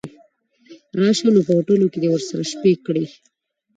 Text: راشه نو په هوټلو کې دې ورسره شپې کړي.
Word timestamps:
راشه 0.99 1.27
نو 1.33 1.41
په 1.47 1.51
هوټلو 1.57 1.85
کې 1.91 1.99
دې 2.03 2.09
ورسره 2.11 2.41
شپې 2.51 2.73
کړي. 2.85 3.05